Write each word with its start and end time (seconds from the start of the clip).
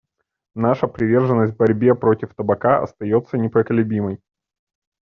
Наша 0.55 0.87
приверженность 0.87 1.55
борьбе 1.55 1.93
против 1.93 2.33
табака 2.33 2.81
остается 2.81 3.37
непоколебимой. 3.37 4.19